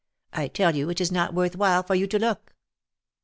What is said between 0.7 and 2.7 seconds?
you it is not worth while for you to look."